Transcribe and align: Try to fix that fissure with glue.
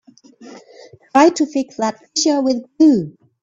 Try 1.11 1.29
to 1.29 1.45
fix 1.45 1.75
that 1.77 1.99
fissure 2.15 2.41
with 2.41 2.63
glue. 2.79 3.15